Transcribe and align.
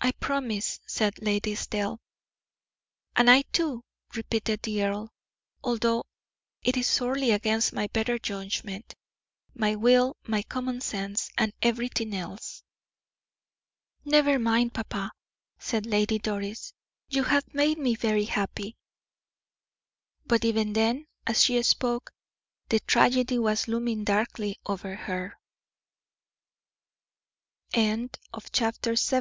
"I 0.00 0.12
promise," 0.12 0.80
said 0.86 1.20
Lady 1.20 1.52
Estelle. 1.52 2.00
"And 3.14 3.28
I 3.28 3.42
too," 3.52 3.84
repeated 4.16 4.62
the 4.62 4.82
earl, 4.82 5.12
"although 5.62 6.06
it 6.62 6.78
is 6.78 6.86
sorely 6.86 7.30
against 7.30 7.74
my 7.74 7.88
better 7.88 8.18
judgment, 8.18 8.94
my 9.54 9.74
will, 9.76 10.16
my 10.26 10.42
common 10.44 10.80
sense, 10.80 11.28
and 11.36 11.52
everything 11.60 12.14
else." 12.14 12.62
"Never 14.06 14.38
mind, 14.38 14.72
papa," 14.72 15.12
said 15.58 15.84
Lady 15.84 16.18
Doris, 16.18 16.72
"you 17.10 17.24
have 17.24 17.44
made 17.52 17.76
me 17.76 17.96
happy." 18.24 18.78
But 20.24 20.46
even 20.46 20.72
then, 20.72 21.04
as 21.26 21.44
she 21.44 21.62
spoke, 21.64 22.14
the 22.70 22.80
tragedy 22.80 23.38
was 23.38 23.68
looming 23.68 24.04
darkly 24.04 24.58
over 24.64 24.94
her. 24.96 25.36
CHAPTER 27.74 28.92
LXXIII. 28.92 29.20